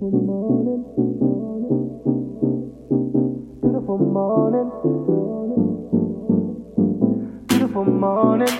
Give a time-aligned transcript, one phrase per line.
[0.00, 0.84] Morning,
[3.60, 4.70] beautiful morning.
[7.48, 8.54] Beautiful morning.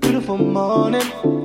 [0.00, 1.43] Beautiful morning.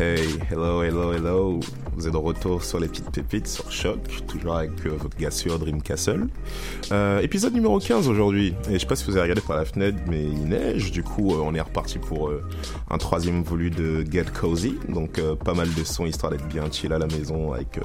[0.00, 0.19] Hey.
[0.48, 1.60] Hello.
[1.96, 5.30] Vous êtes de retour sur les petites pépites sur Choc, toujours avec euh, votre gars
[5.30, 6.28] sur Dream Castle.
[6.92, 8.54] Euh, épisode numéro 15 aujourd'hui.
[8.68, 10.90] Et je sais pas si vous avez regardé par la fenêtre, mais il neige.
[10.90, 12.42] Du coup, euh, on est reparti pour euh,
[12.90, 14.78] un troisième volume de Get Cozy.
[14.88, 17.78] Donc, pas mal de sons histoire d'être bien chill à la maison avec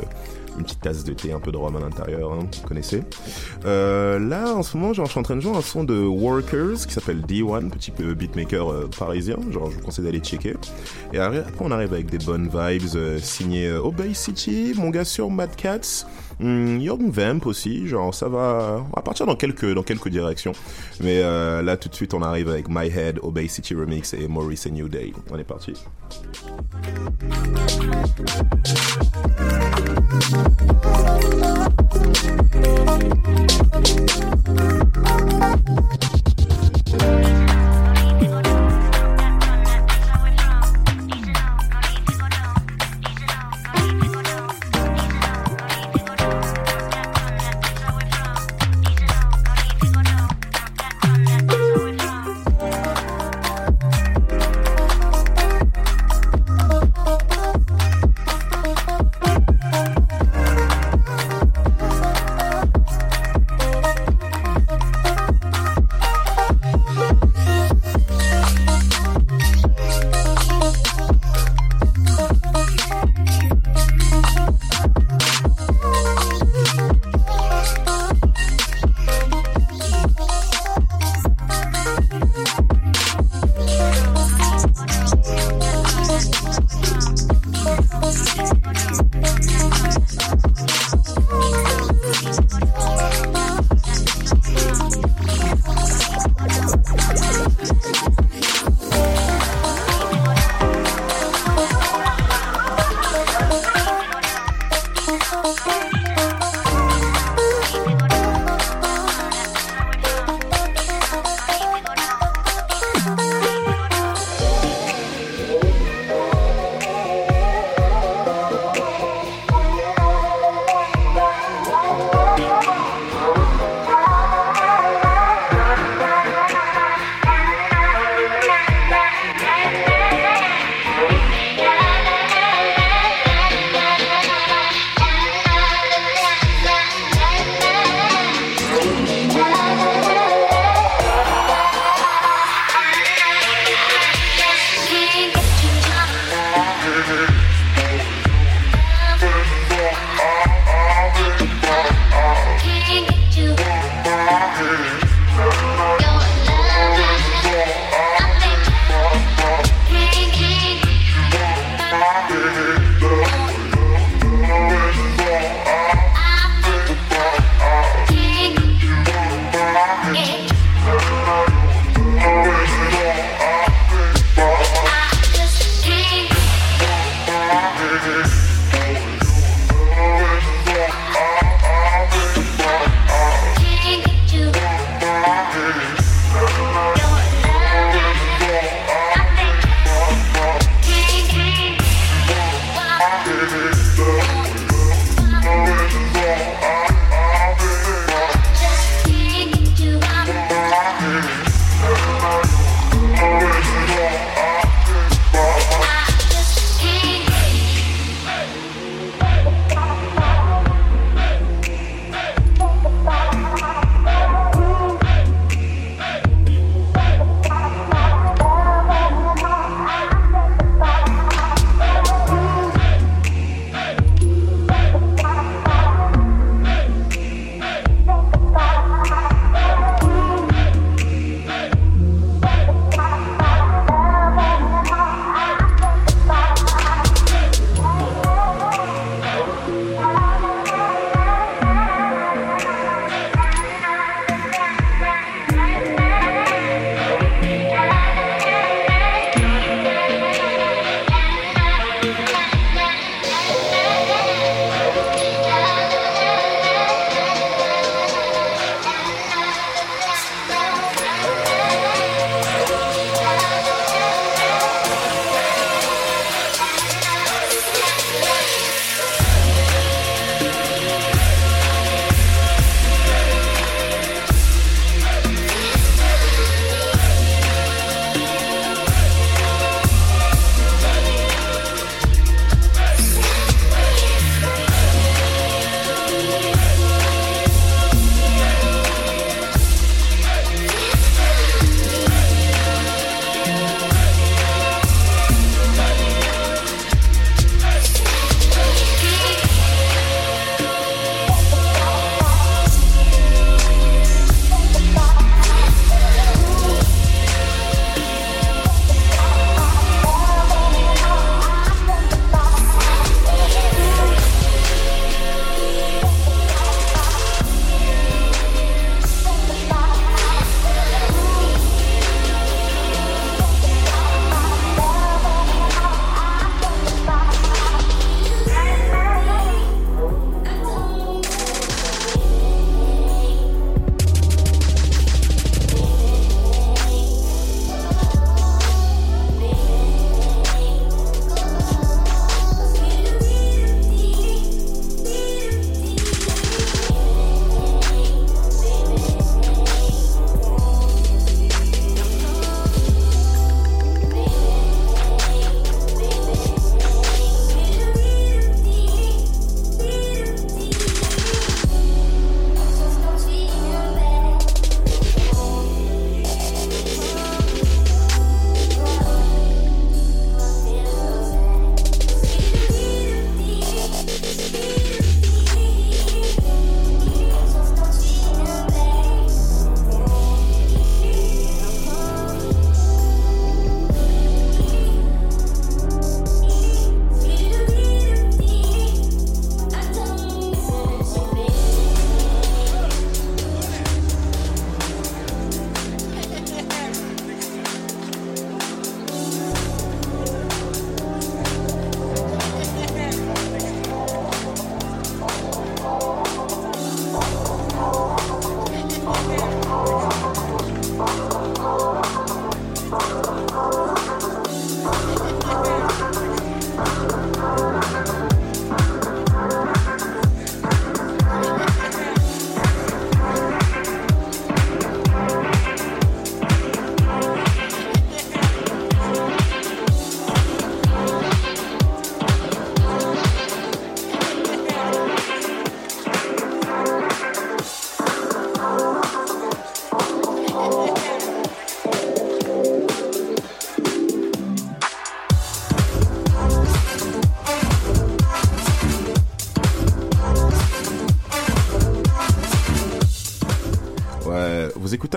[0.57, 3.03] une petite tasse de thé, un peu de rhum à l'intérieur, hein, vous connaissez.
[3.63, 6.87] Là, en ce moment, genre, je suis en train de jouer un son de Workers
[6.87, 9.37] qui s'appelle D1, petit beatmaker parisien.
[9.51, 10.55] Genre, je vous conseille d'aller checker.
[11.13, 15.05] Et après, on arrive avec des bonnes vibes euh, signées euh, Obey City, mon gars
[15.05, 16.05] sur Mad Cats.
[16.39, 20.51] Hmm, Young Vamp aussi, genre ça va, partir dans quelques dans quelques directions.
[21.01, 24.27] Mais euh, là tout de suite on arrive avec My Head, Obey City Remix et
[24.27, 25.13] Maurice et New Day.
[25.31, 25.73] On est parti.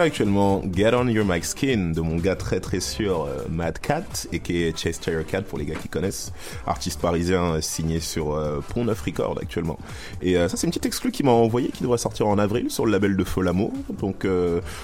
[0.02, 4.26] Actuellement Get On Your Mic Skin de mon gars très très sûr euh, Mad Cat
[4.32, 6.32] et qui est Chase Terrier Cat pour les gars qui connaissent,
[6.66, 9.78] artiste parisien euh, signé sur euh, Pont Neuf Record actuellement.
[10.22, 12.86] Et ça c'est une petite exclue qui m'a envoyé qui devrait sortir en avril sur
[12.86, 13.72] le label de Folamo.
[13.98, 14.26] Donc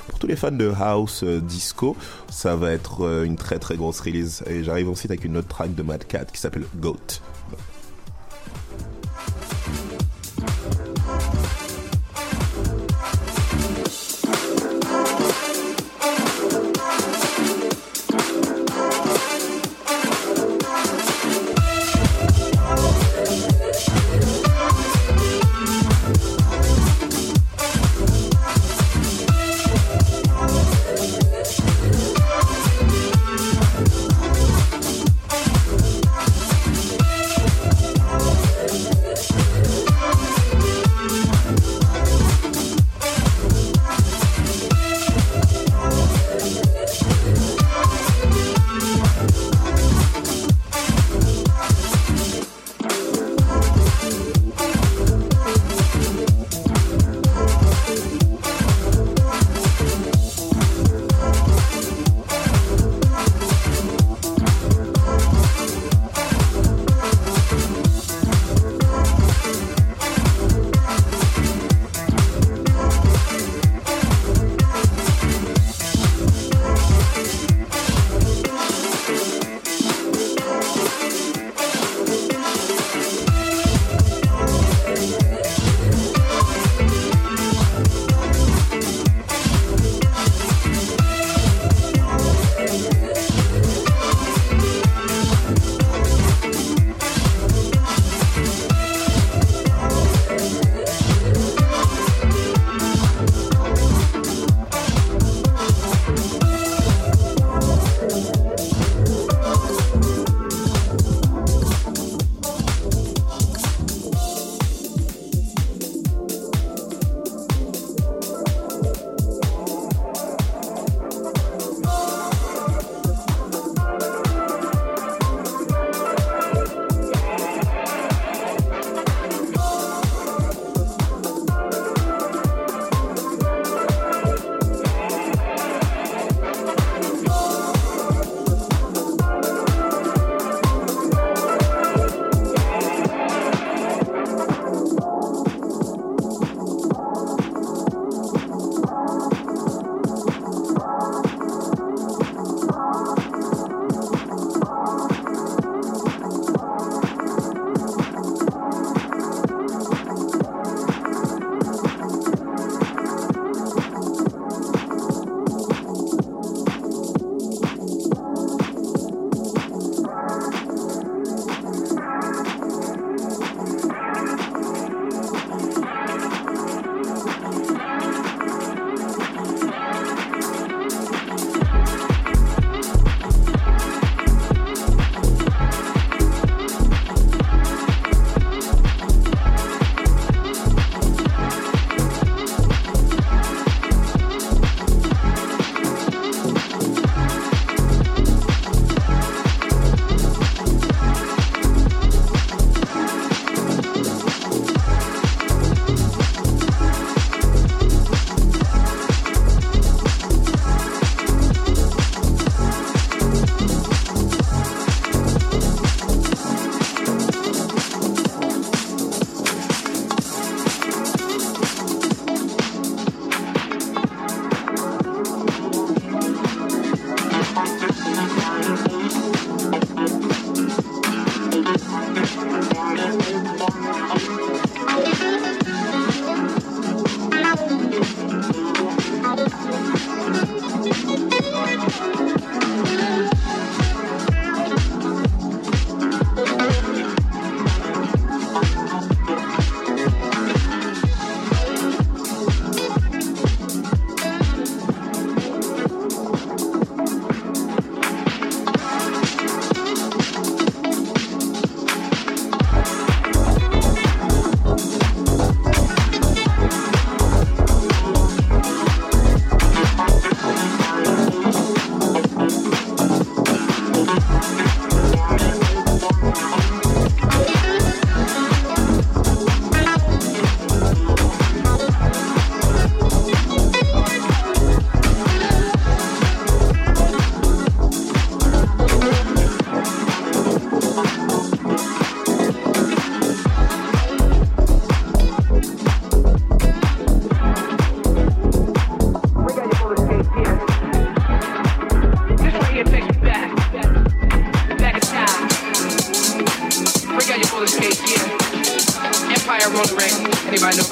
[0.08, 1.96] pour tous les fans de house disco,
[2.30, 4.42] ça va être une très très grosse release.
[4.46, 7.20] Et j'arrive ensuite avec une autre track de Mad Cat qui s'appelle Goat.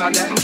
[0.02, 0.41] I got that.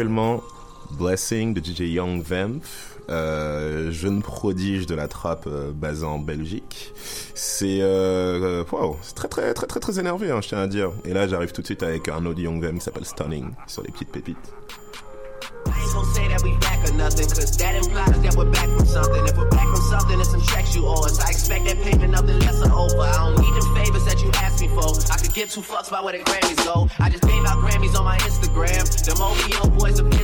[0.00, 0.42] Actuellement
[0.92, 2.62] Blessing de DJ Young Vamp,
[3.10, 6.90] euh, jeune prodige de la trappe euh, basé en Belgique.
[7.34, 10.66] C'est euh, euh, wow, c'est très très très très très énervé, hein, je tiens à
[10.68, 10.92] dire.
[11.04, 13.82] Et là, j'arrive tout de suite avec un autre Young Vamp qui s'appelle Stunning sur
[13.82, 14.38] les petites pépites.
[15.66, 18.64] I ain't gon' say that we back or nothing, cause that implies that we're back
[18.64, 19.22] from something.
[19.26, 21.20] If we're back from something, it's some checks you owe us.
[21.20, 23.04] I expect that payment of the lesser over.
[23.04, 24.88] I don't need them favors that you asked me for.
[25.12, 26.88] I could give two fucks about where the Grammys go.
[26.98, 28.39] I just gave out Grammys on my Instagram.
[28.60, 30.19] Them OVO boys are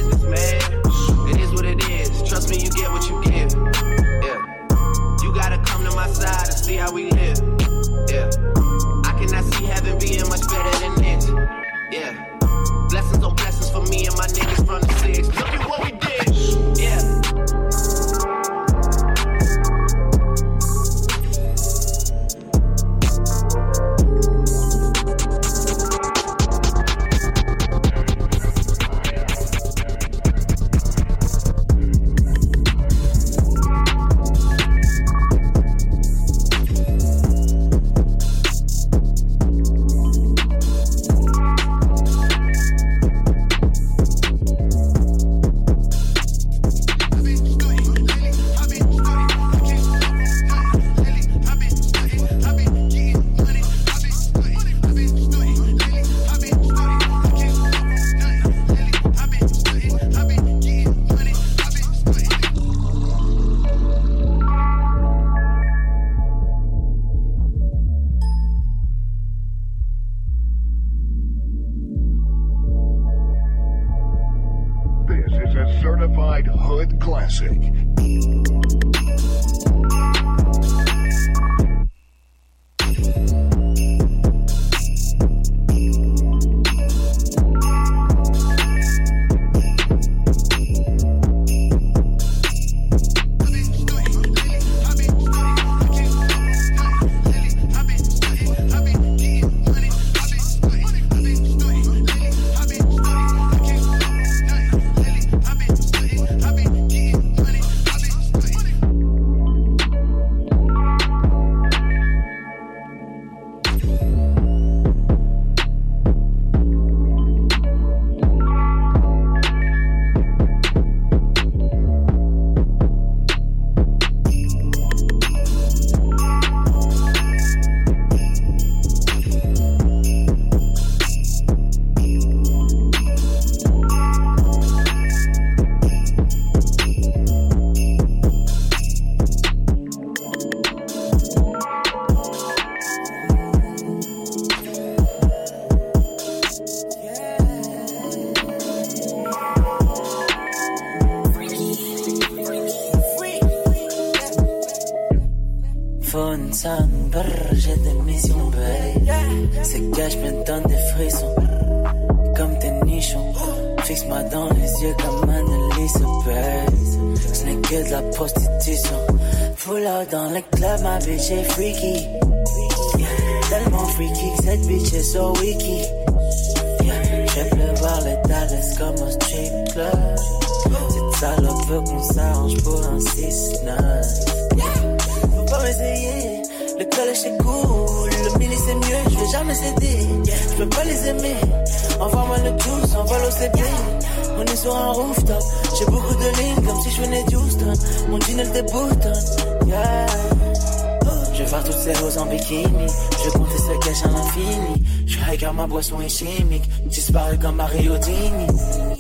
[201.57, 202.87] Faire toutes ces roses en bikini,
[203.25, 204.85] je compte ce cash à l'infini.
[205.07, 208.47] Je high ma boisson est chimique, disparu comme Mario Dini.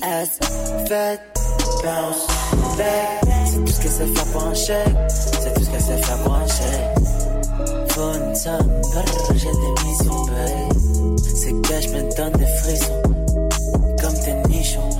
[0.00, 0.38] Ass,
[0.88, 1.18] fat,
[1.82, 2.26] bounce,
[2.78, 3.34] back.
[3.44, 6.18] C'est tout ce qu'elle sait faire pour un chèque, c'est tout ce qu'elle sait faire
[6.18, 6.94] pour un chèque.
[7.94, 11.18] Brr, j'ai des missions, babe.
[11.18, 13.02] Ces cash me donnent des frissons,
[14.00, 14.90] comme tes nichons.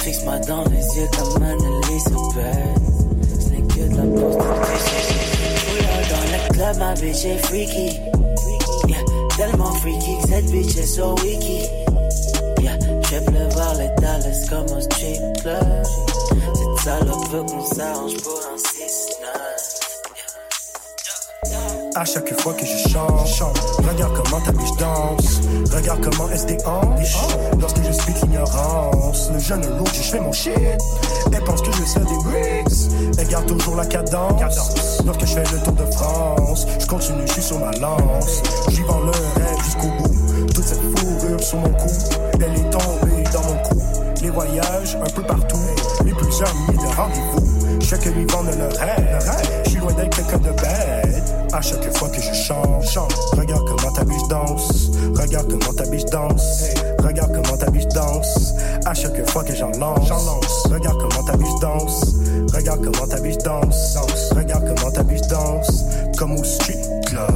[0.00, 3.38] Fixe-moi dans les yeux comme Annalise, babe.
[3.38, 5.13] Ce n'est que de la prostitution.
[6.54, 7.98] Club, ma bitch est freaky.
[8.86, 9.02] Yeah,
[9.36, 11.66] tellement freaky que cette bitch est so wiki.
[12.62, 15.82] Yeah, je vais pleuvoir les Dallas comme au strip club.
[16.54, 18.58] Cette salope veut qu'on s'arrange pour un
[21.96, 23.56] À chaque fois que je chante.
[23.78, 25.40] Regarde comment ta biche danse.
[25.72, 27.16] Regarde comment elle se déhanche.
[27.60, 30.58] Lorsque je suis l'ignorance, le jeune lourd, je fais mon shit.
[31.32, 33.16] Elle pense que je sais des bricks.
[33.16, 35.02] Elle garde toujours la cadence.
[35.06, 38.42] Lorsque je fais le tour de France, je continue, je suis sur ma lance.
[38.70, 40.46] J'y vends le rêve jusqu'au bout.
[40.52, 41.90] Toute cette fourrure sur mon cou.
[42.34, 43.80] Elle est tombée dans mon cou.
[44.20, 45.58] Les voyages un peu partout.
[46.04, 47.80] Les plusieurs milliers de rendez-vous.
[47.80, 49.32] Je fais que lui le rêve.
[49.64, 52.90] Je suis loin d'être quelqu'un de bête à chaque fois que je change.
[52.90, 53.12] change.
[53.38, 56.64] Regarde comment ta biche danse, regarde comment ta biche danse,
[56.98, 58.54] regarde comment ta biche danse.
[58.84, 62.14] À chaque fois que j'en lance, lance, regarde comment ta biche danse,
[62.52, 64.32] regarde comment ta biche danse, danse.
[64.36, 65.84] regarde comment ta biche danse.
[66.18, 67.30] Comme au street club,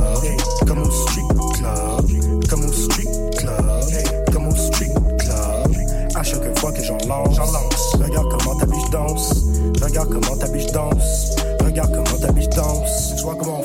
[0.66, 1.22] comme au street
[1.54, 5.76] club, comme au street club, comme au street club.
[6.14, 9.44] À chaque fois que j'en lance, lance, regarde comment ta biche danse,
[9.80, 13.14] regarde comment ta biche danse, regarde comment ta biche danse.
[13.16, 13.62] Tu vois comment on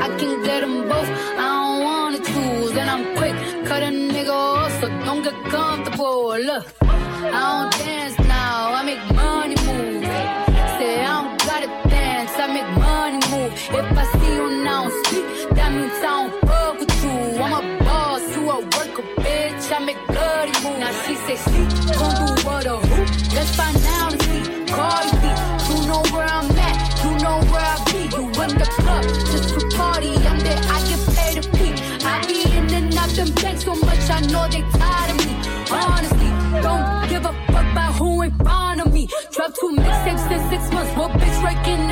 [0.00, 1.09] I can get them both.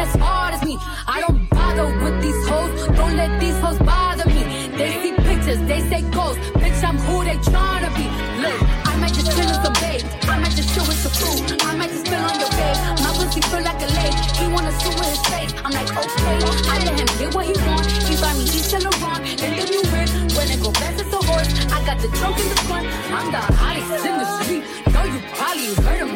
[0.09, 0.77] as hard as me.
[1.07, 4.43] I don't bother with these hoes, don't let these hoes bother me.
[4.79, 8.07] They see pictures, they say ghosts, bitch, I'm who they tryna be.
[8.43, 11.63] Look, I might just chill with some babe, I might just chill with some food,
[11.63, 12.79] I might just spill on your babe.
[13.05, 15.53] My pussy feel like a lake, he wanna sue with his face.
[15.65, 16.37] I'm like, okay,
[16.73, 19.69] I let him get what he want, he buy me each and wrong and then
[19.73, 20.09] you win.
[20.37, 23.29] When it go fast as a horse, I got the trunk in the front, I'm
[23.33, 24.63] the hottest in the street.
[24.95, 26.08] Know you probably heard him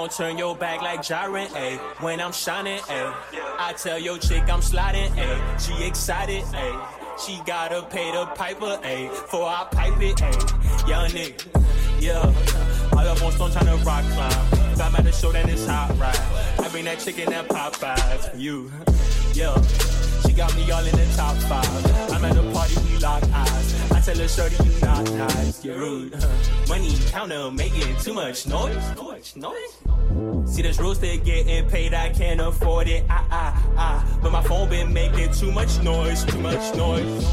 [0.00, 1.76] Don't turn your back like Jaren, ayy.
[2.02, 3.14] When I'm shining, ayy.
[3.58, 5.60] I tell your chick I'm sliding, ayy.
[5.60, 7.18] She excited, ayy.
[7.22, 9.10] She gotta pay the piper, ayy.
[9.10, 10.88] For I pipe it, ayy.
[10.88, 12.96] Young nigga, yeah.
[12.98, 14.78] All up on stone tryna rock climb.
[14.78, 16.64] Got at the show that it's hot, right?
[16.64, 18.72] I bring that chicken that Popeyes for you,
[19.34, 19.54] yeah.
[20.26, 22.10] She got me all in the top five.
[22.10, 23.79] I'm at the party, we lock eyes.
[24.04, 26.12] Tell her, shorty, you not nice, you're rude.
[26.68, 30.52] Money counter making too much noise, noise, noise.
[30.54, 33.04] See this rooster getting paid, I can't afford it.
[33.10, 37.26] Ah ah ah, but my phone been making too much noise, too much noise.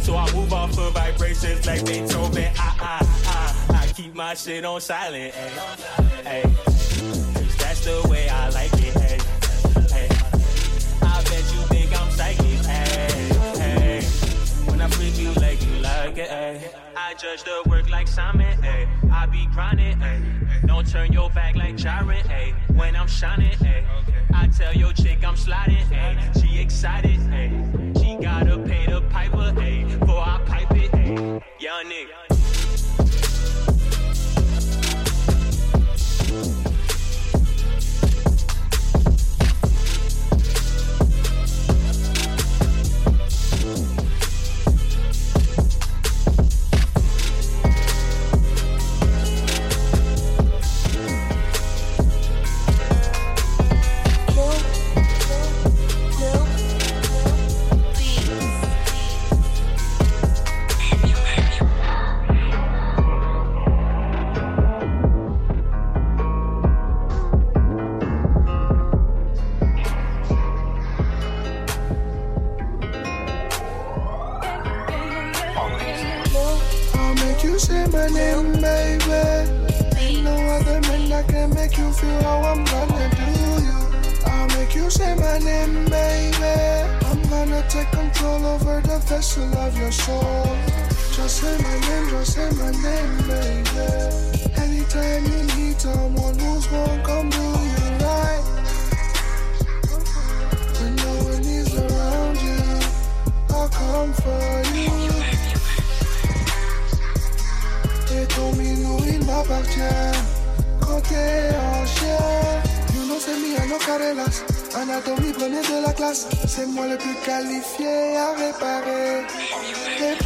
[0.00, 2.50] So I move off of vibrations like Beethoven.
[2.56, 5.34] Ah ah ah, I keep my shit on silent.
[6.24, 6.42] Ay.
[6.42, 9.05] 'Cause that's the way I like it.
[16.06, 16.30] Like it.
[16.30, 16.70] Ay.
[16.96, 18.58] I judge the work like Simon.
[18.62, 18.86] Ay.
[19.12, 20.00] I be grinding.
[20.02, 20.20] Ay.
[20.66, 22.24] Don't turn your back like Jaren.
[22.30, 22.54] Ay.
[22.74, 23.56] When I'm shining.
[23.62, 23.84] Ay.
[24.34, 25.84] I tell your chick I'm sliding.
[25.92, 26.32] Ay.
[26.40, 27.20] She excited.
[27.32, 27.50] Ay.
[27.98, 29.52] She gotta pay the piper.
[29.58, 29.84] Ay.
[29.98, 30.94] Before I pipe it.
[30.94, 31.40] Ay.
[31.58, 32.35] Young nigga.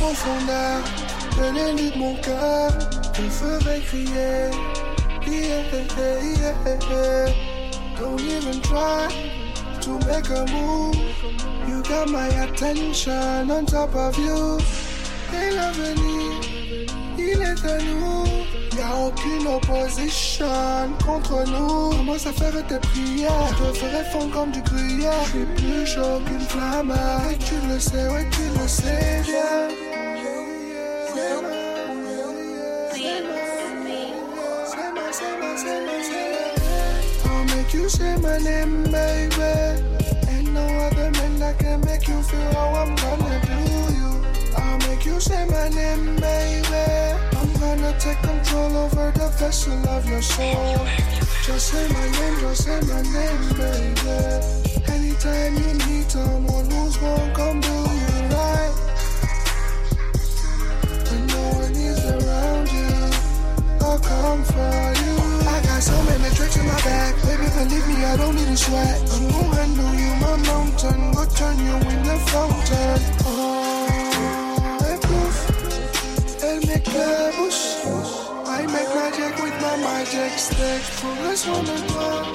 [0.01, 0.83] Les profondeurs
[1.37, 2.71] de mon cœur
[3.13, 4.51] Te ferait crier
[5.27, 7.33] Yeah, yeah, yeah.
[7.99, 9.09] Don't even try
[9.83, 10.97] to make a move
[11.69, 14.59] You got my attention on top of you
[15.35, 16.51] Et l'avenir
[17.19, 18.25] il est à nous.
[18.77, 20.47] Y a aucune opposition
[21.05, 21.91] contre nous.
[21.91, 23.31] Commence à faire tes prières?
[23.59, 25.13] Je te ferai fondre comme du gruyère.
[25.35, 26.95] Je plus chaud qu'une flamme.
[27.31, 29.80] Et tu le sais, ouais, tu le sais bien.
[37.91, 39.83] Say my name, baby.
[40.31, 43.61] Ain't no other man that can make you feel how I'm gonna do
[43.99, 44.11] you.
[44.57, 46.87] I'll make you say my name, baby.
[47.39, 50.79] I'm gonna take control over the vessel of your soul.
[51.45, 54.19] Just say my name, just say my name, baby.
[54.95, 58.75] Anytime you need someone who's gonna come do you right.
[61.11, 62.95] When no one is around you,
[63.85, 65.20] I'll come for you.
[65.81, 67.49] I got so many tricks in my bag, baby.
[67.57, 69.01] Believe me, I don't need a sweat.
[69.15, 71.13] I'm gonna handle you, my mountain.
[71.13, 73.01] Go turn you in the fountain.
[73.25, 73.89] Oh,
[75.01, 75.37] pouf,
[76.43, 77.81] elle m'éclabousse.
[78.45, 80.83] I make magic with my magic stick.
[81.01, 82.29] Prends soin de toi,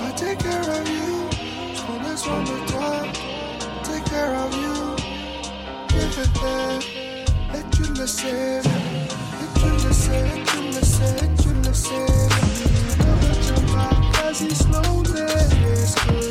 [0.00, 1.28] I take care of you.
[1.98, 3.02] Prends soin de toi,
[3.82, 4.76] take care of you.
[5.90, 7.58] Yeah, yeah, yeah.
[7.58, 10.43] Et tu le sais, et tu
[14.34, 16.23] as it's lonely.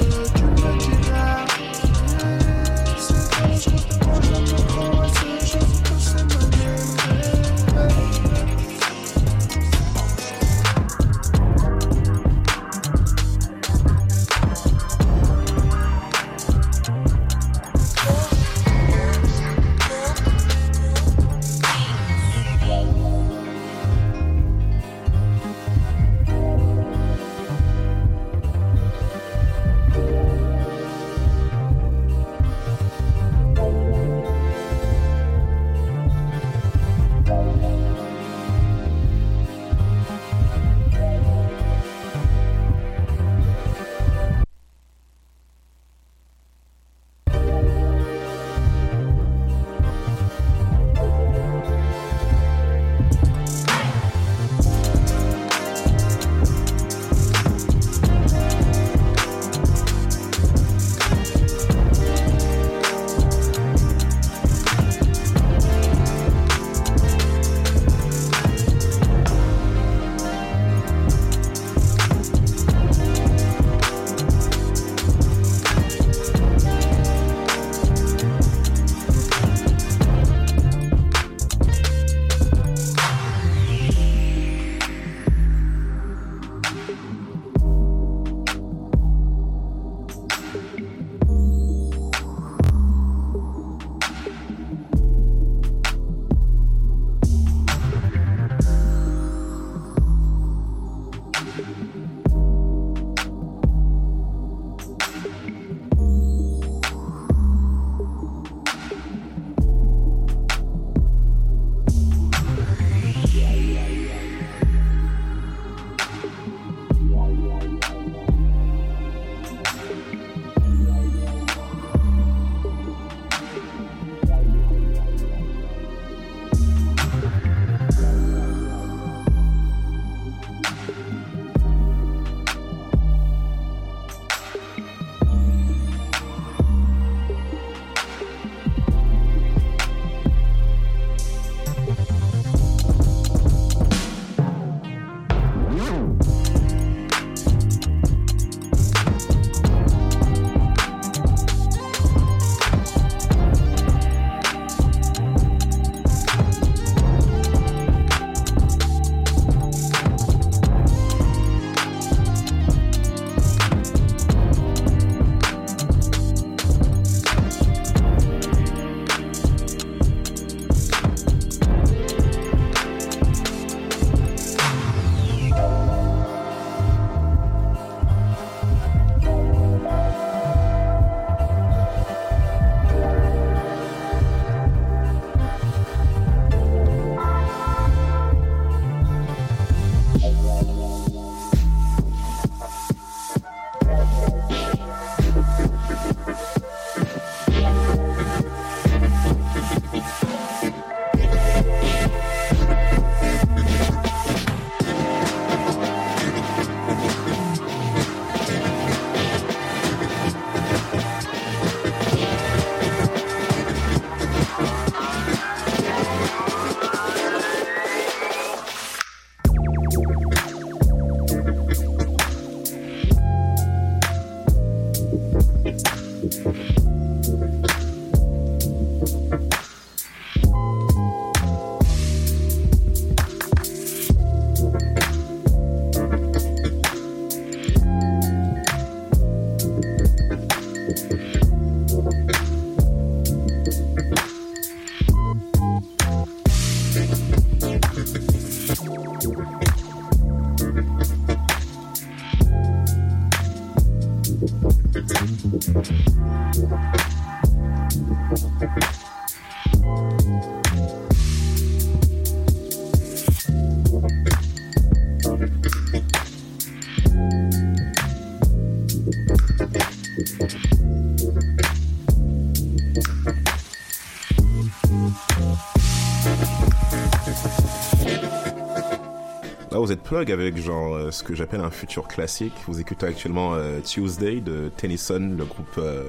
[280.16, 282.54] Avec genre euh, ce que j'appelle un futur classique.
[282.68, 286.04] Vous écoutez actuellement euh, Tuesday de Tennyson, le groupe euh,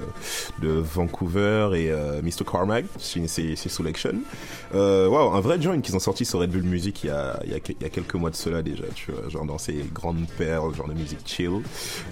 [0.61, 1.91] de Vancouver et
[2.21, 2.45] Mr.
[2.49, 4.13] Carmack, c'est c'est- c'est Selection.
[4.73, 7.51] Wow, un vrai joint qu'ils ont sorti sur Red Bull Music il y, a, il,
[7.51, 8.83] y a, quelques mois de cela déjà,
[9.29, 11.61] genre dans ces grandes perles, genre de musique chill.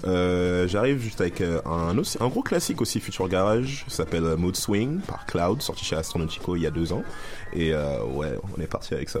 [0.04, 5.62] J'arrive juste avec un, un gros classique aussi Future Garage, s'appelle Mood Swing par Cloud,
[5.62, 7.02] sorti chez Astronautico il y a deux ans.
[7.52, 9.20] Et ouais, on est parti avec ça.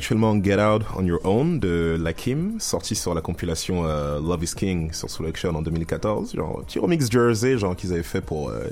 [0.00, 4.54] Actuellement Get Out on Your Own de Lakim, sorti sur la compilation euh, Love is
[4.56, 6.34] King sur Selection en 2014.
[6.34, 8.62] Genre, petit remix Jersey, genre qu'ils avaient fait pour euh.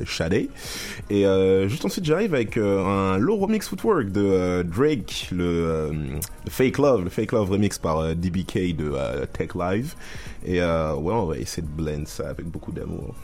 [1.11, 6.51] Et euh, juste ensuite, j'arrive avec euh, un low remix footwork de Drake, le, le
[6.51, 8.95] Fake Love, le Fake Love remix par DBK de
[9.35, 9.97] Tech Live.
[10.47, 13.15] Et ouais, on va essayer de blend ça avec beaucoup d'amour.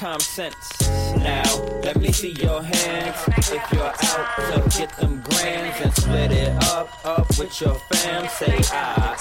[0.00, 0.80] Common sense.
[1.18, 1.44] Now,
[1.82, 3.16] let me see your hands.
[3.36, 8.26] If you're out to get them grands and split it up, up with your fam.
[8.30, 9.16] Say I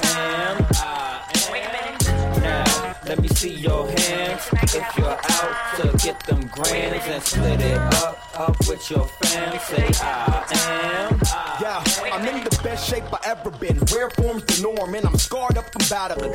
[0.48, 2.42] am, I am.
[2.42, 4.48] Now, let me see your hands.
[4.54, 9.60] If you're out to get them grands and split it up, up with your fam.
[9.60, 10.48] Say I
[11.10, 11.20] am.
[11.60, 11.84] Yeah,
[12.14, 13.80] I'm in the best shape I ever been.
[13.94, 16.32] Rare forms the norm, and I'm scarred up from battling.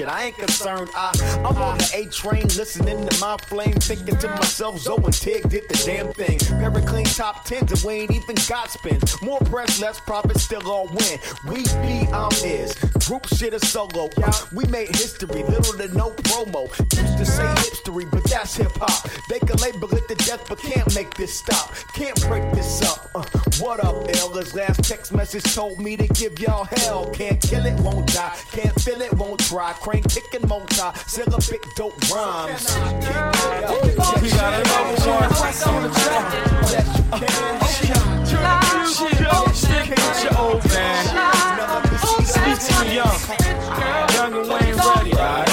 [0.00, 0.08] Shit.
[0.08, 0.90] I ain't concerned.
[0.94, 1.12] I,
[1.44, 5.48] I'm on the A train, listening to my flame, thinking to myself, Zoe and Tig
[5.48, 6.38] did the damn thing.
[6.90, 9.22] Clean top tens, and we ain't even got spins.
[9.22, 11.18] More press, less profit, still all win.
[11.46, 12.74] We be, I'm is.
[13.06, 14.08] Group shit is solo.
[14.52, 16.68] We made history, little to no promo.
[17.00, 19.08] Used to say history, but that's hip hop.
[19.28, 21.74] They can label it to death, but can't make this stop.
[21.94, 23.10] Can't break this up.
[23.14, 23.22] Uh,
[23.60, 24.32] what up, L?
[24.32, 27.10] His last text message told me to give y'all hell.
[27.10, 28.36] Can't kill it, won't die.
[28.52, 29.72] Can't feel it, won't try.
[29.74, 30.76] Crane kicking multi.
[31.06, 32.66] Still a big dope rhymes.
[34.22, 35.24] We got another one.
[35.66, 36.30] on the track.
[39.54, 41.04] Stick with your old man.
[42.24, 43.18] Speak to the young.
[44.14, 45.12] Young and Wayne ready.
[45.12, 45.49] Right,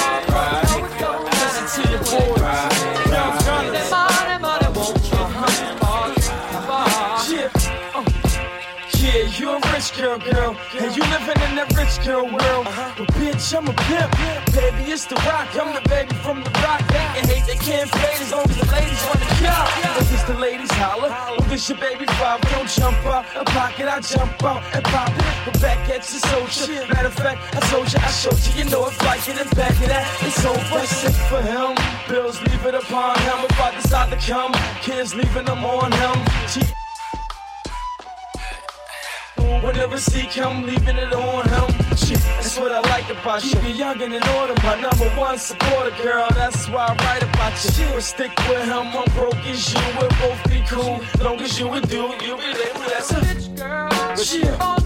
[10.20, 12.68] girl, girl, and you living in that rich girl world.
[12.68, 12.94] Uh-huh.
[12.98, 14.12] But bitch, I'm a pimp,
[14.54, 15.50] baby, it's the rock.
[15.54, 16.82] I'm the baby from the rock.
[16.88, 19.68] They can hate, they can't fade as long as the ladies want to cop.
[20.02, 23.26] If it's the ladies holler, if it's your baby father, don't jump out.
[23.36, 25.26] A pocket, I jump out and pop it.
[25.46, 26.88] But back at your soldier.
[26.88, 29.52] Matter of fact, I told you, I showed you, you know if like it and
[29.56, 30.86] back it that, it's over.
[30.88, 31.76] Sick for him,
[32.08, 33.46] bills leave it upon him.
[33.50, 36.18] If I decide to come, kids leaving them on him.
[36.48, 36.62] She
[39.64, 41.68] Whenever see come, leaving it on him.
[41.96, 43.52] Shit, that's what I like about you.
[43.52, 46.28] Keep you young and in order, my number one supporter, girl.
[46.34, 47.86] That's why I write about you.
[47.94, 49.80] But stick with him, I'm broke as you.
[50.00, 52.14] We'll both be cool, long as you would do.
[52.26, 53.90] You be there, that's a bitch, girl.
[54.18, 54.78] Yeah.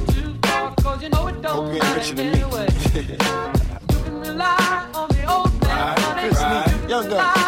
[0.83, 2.39] Cause you know it don't okay, richer than me.
[3.91, 5.95] You can rely on the old man.
[5.95, 6.89] Right, Chris right.
[6.89, 7.40] Young gun.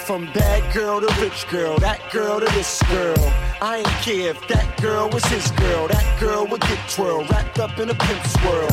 [0.00, 3.32] From bad girl to rich girl, that girl to this girl.
[3.60, 7.58] I ain't care if that girl was his girl, that girl would get twirled, wrapped
[7.58, 8.68] up in a pimp swirl.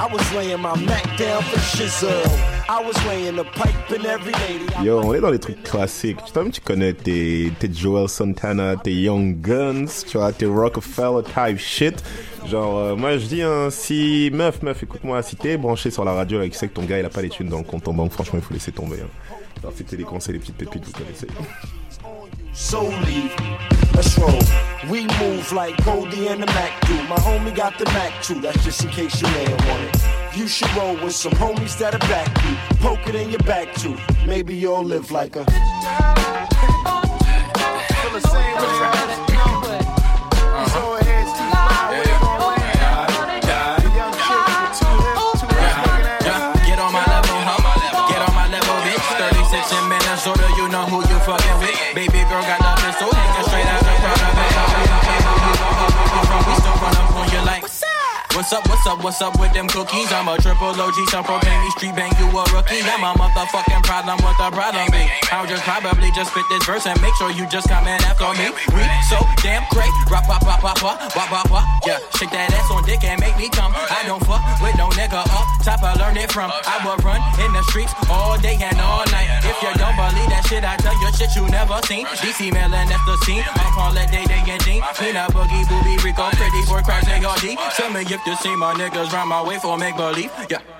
[0.00, 2.60] I was laying my Mac down for shizzle.
[4.82, 6.18] Yo, on est dans les trucs classiques.
[6.24, 11.58] Tu tu connais tes, tes Joel Santana, tes Young Guns, tu vois, tes Rockefeller type
[11.58, 12.02] shit.
[12.46, 16.12] Genre, euh, moi je dis, hein, si meuf, meuf, écoute-moi, si t'es branché sur la
[16.12, 17.86] radio là, qui sait que ton gars il a pas les thunes dans le compte
[17.88, 19.00] en banque, franchement il faut laisser tomber.
[19.02, 19.36] Hein.
[19.62, 21.26] Alors, les conseils, les petites pépites, vous connaissez.
[22.52, 23.34] So leave.
[23.94, 24.38] Let's roll.
[24.90, 26.94] We move like Goldie and the Mac do.
[27.08, 28.40] My homie got the Mac too.
[28.40, 30.36] That's just in case you may want it.
[30.36, 32.56] You should roll with some homies that'll back you.
[32.78, 33.96] Poke it in your back too.
[34.26, 35.44] Maybe you'll live like a.
[58.40, 60.10] What's up, what's up, what's up with them cookies?
[60.16, 62.80] I'm a triple OG, some propane street bang, you a rookie.
[62.80, 65.04] I'm a motherfucking problem, what the problem be?
[65.28, 68.32] I'll just probably just spit this verse and make sure you just come in after
[68.40, 68.48] me.
[68.72, 68.80] We
[69.12, 71.68] so damn great, rap, pop, pop, pop, pop, pop, pop.
[71.84, 73.76] Yeah, shake that ass on dick and make me come.
[73.76, 76.50] I don't fuck with no nigga up top, I learned it from.
[76.50, 79.28] I will run in the streets all day and all night.
[79.44, 82.06] If you don't believe that shit, I tell you shit you never seen.
[82.24, 83.44] DC Mellon, that's the scene.
[83.44, 84.80] I'm calling Day Day and Dean.
[84.96, 87.44] Clean up Boogie, Booby, Rico, Pretty Boy, Crash, ARD.
[87.76, 90.30] Tell me if you see my niggas round my way for make believe.
[90.48, 90.79] Yeah.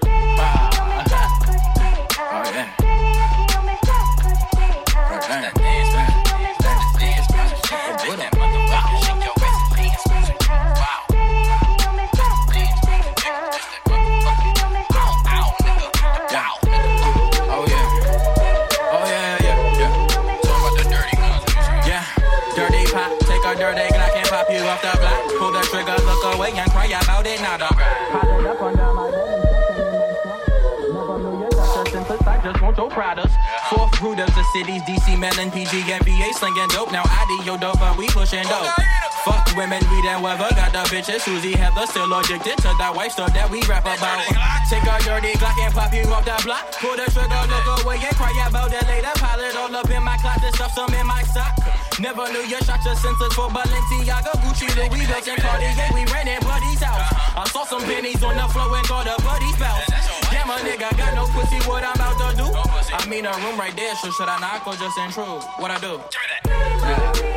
[33.01, 33.35] Products.
[33.71, 36.93] Fourth root of the cities, DC, Melon, PG, NBA, slinging dope.
[36.93, 39.10] Now ID, yo, dope, but we pushing dope.
[39.25, 40.49] Fuck women, we done weather.
[40.57, 44.25] Got the bitches, Susie Heather, still addicted to that white stuff that we rap about.
[44.73, 46.73] Take a dirty Glock and pop you off that block.
[46.81, 49.13] Pull the trigger, look away and cry about it later.
[49.21, 51.53] Pile it all up in my closet, stuff some in my sock.
[52.01, 55.89] Never knew you shot your senses for Balenciaga, Gucci, Louis, and Cartier.
[55.93, 57.05] We ran in Buddy's house.
[57.37, 59.85] I saw some pennies on the floor and thought of Buddy's spouse.
[60.33, 62.49] Damn, a nigga got no pussy, what I'm about to do?
[62.49, 65.45] I mean, a room right there, so should I knock or just intrude?
[65.61, 67.30] What I do?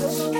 [0.00, 0.31] oh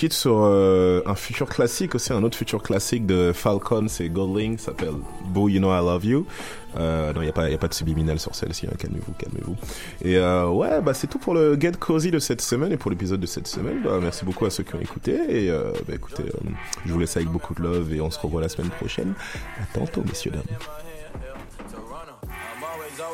[0.00, 4.56] quitte sur euh, un futur classique aussi, un autre futur classique de Falcon, c'est Goldling,
[4.56, 4.94] s'appelle
[5.26, 6.26] Boo You Know I Love You.
[6.78, 9.56] Euh, non, il n'y a, pas- a pas de subliminal sur celle-ci, hein, calmez-vous, calmez-vous.
[10.02, 12.90] Et euh, ouais, bah c'est tout pour le Get Cozy de cette semaine et pour
[12.90, 13.82] l'épisode de cette semaine.
[13.84, 16.24] Bah, merci beaucoup à ceux qui ont écouté et bah, écoutez,
[16.86, 19.12] je vous laisse avec beaucoup de love et on se revoit la semaine prochaine.
[19.60, 20.42] À tantôt, messieurs, dames.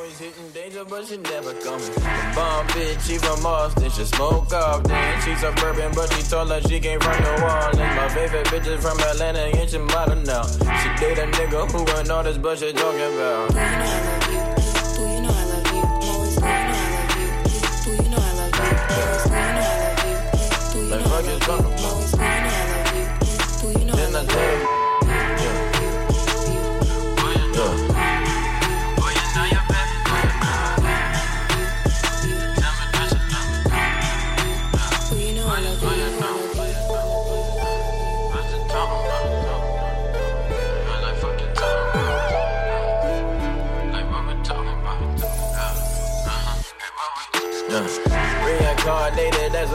[0.07, 1.95] Always hitting danger, but she never coming.
[2.35, 5.21] Bomb bitch, she from Austin, she smoke off then.
[5.23, 7.79] She suburban, but she told her she can't run from wall.
[7.79, 10.47] And My favorite bitch is from Atlanta, and she model now.
[10.47, 14.46] She date a nigga who ain't all this bullshit talking about.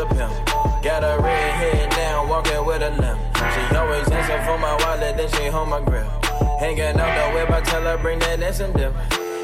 [0.02, 0.34] A pimp.
[0.82, 3.20] Got a red head now, walking with a limp.
[3.38, 6.08] She always asking for my wallet, then she hold my grip.
[6.60, 8.94] Hanging out the whip, I tell her bring that ass and dip.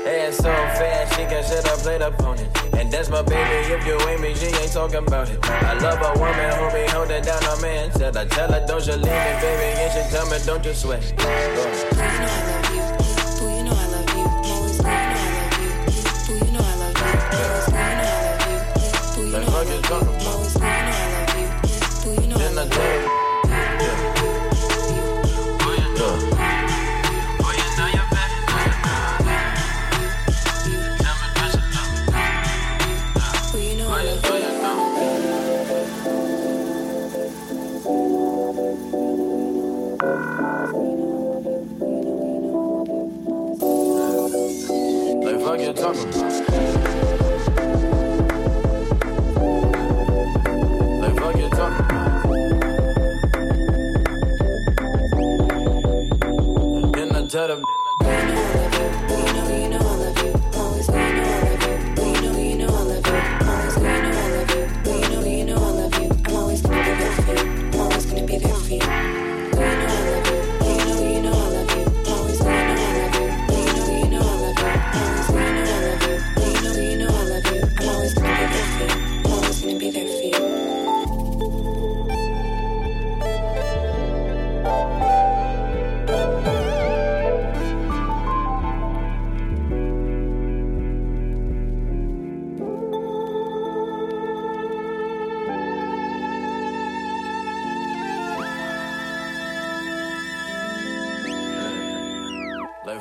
[0.08, 2.50] Ass so fast, she can shit up, plate up on it.
[2.74, 5.40] And that's my baby, if you ain't me, she ain't talking about it.
[5.46, 7.92] I love a woman who be holding down a man.
[7.92, 10.74] Said I tell her, don't you leave me, baby, and she tell me, don't you
[10.74, 11.14] sweat.
[11.18, 11.97] Go.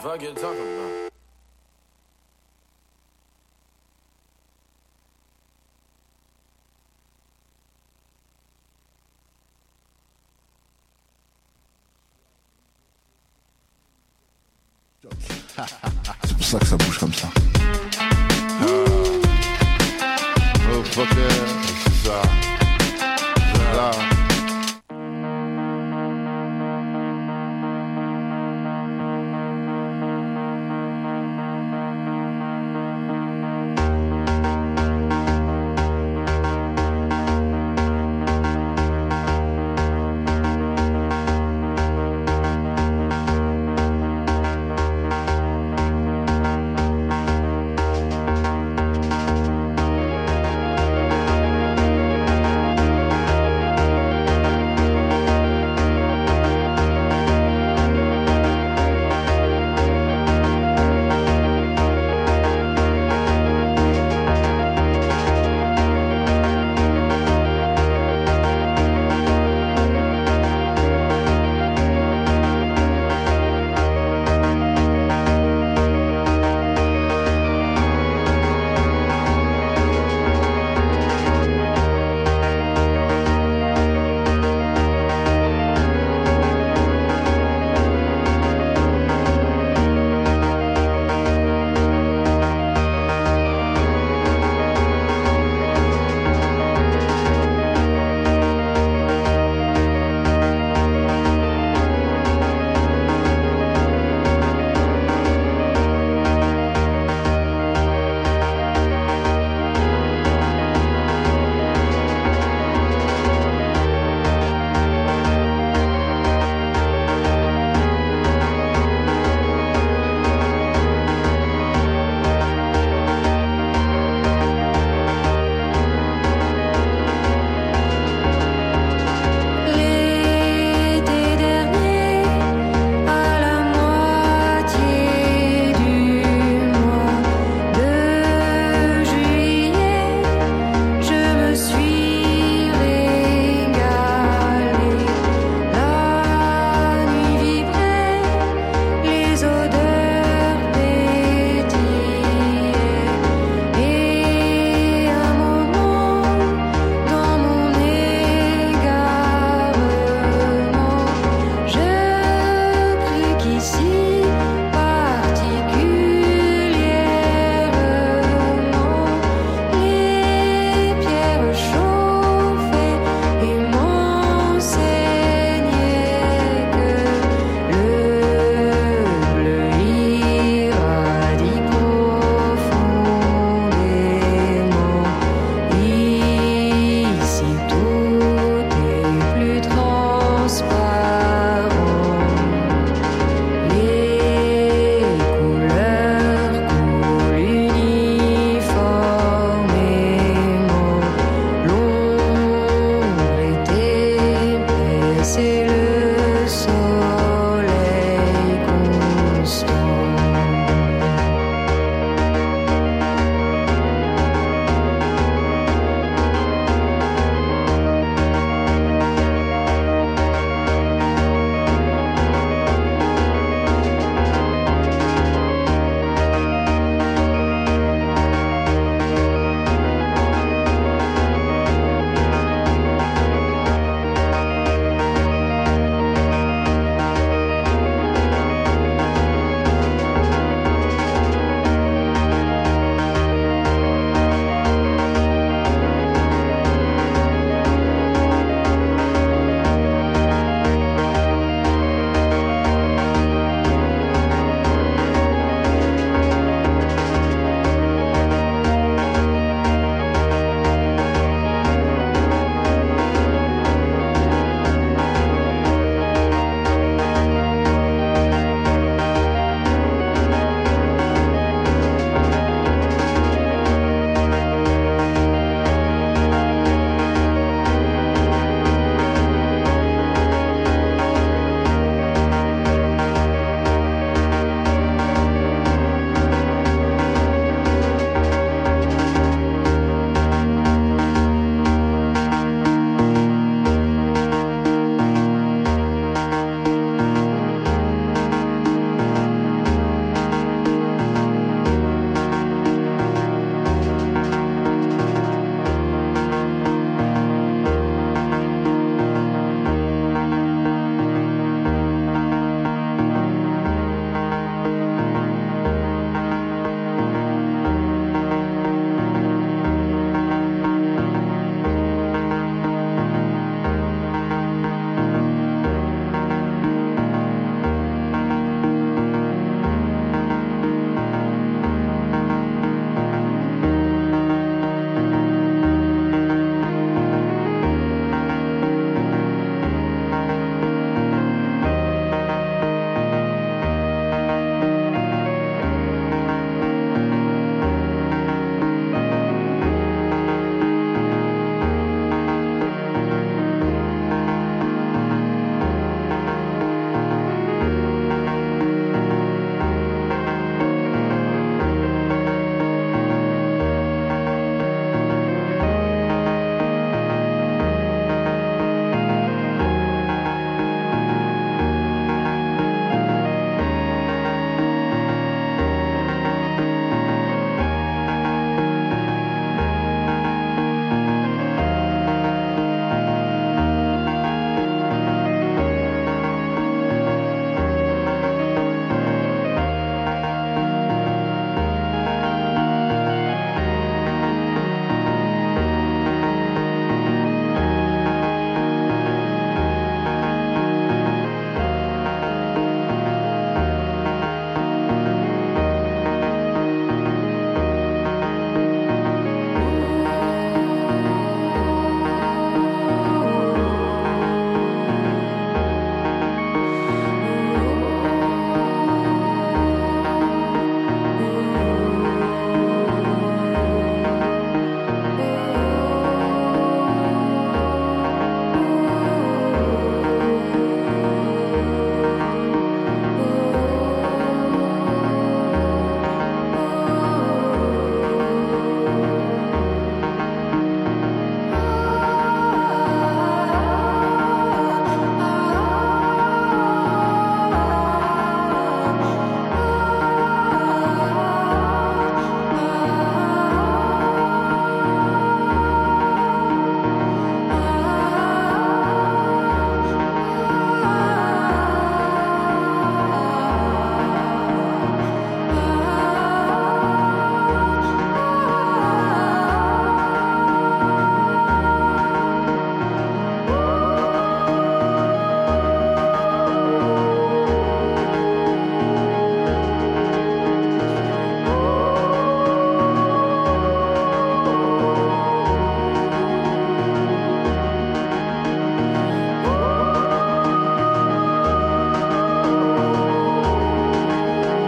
[0.06, 0.85] Fuck you talking about?